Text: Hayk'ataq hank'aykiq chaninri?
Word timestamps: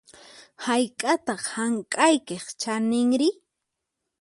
Hayk'ataq 0.65 1.41
hank'aykiq 1.53 2.45
chaninri? 2.61 3.29